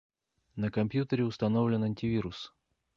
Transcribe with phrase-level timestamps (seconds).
[0.55, 2.51] На компьютере установлен антивирус